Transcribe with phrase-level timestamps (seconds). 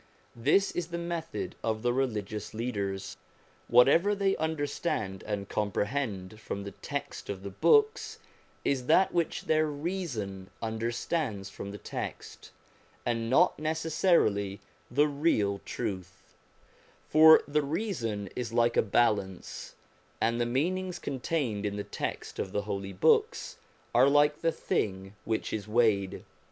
[0.35, 3.17] This is the method of the religious leaders;
[3.67, 8.17] whatever they understand and comprehend from the text of the books,
[8.65, 12.49] is that which their reason understands from the text,
[13.05, 14.59] and not necessarily
[14.89, 16.33] the real truth;
[17.07, 19.75] for the reason is like a balance,
[20.19, 23.57] and the mean ings contained in the text of the Holy Books
[23.93, 26.23] are like the thing which is weighed.